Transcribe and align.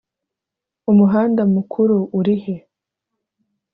umuhanda 0.91 1.41
mukuru 1.53 1.97
urihe? 2.17 2.55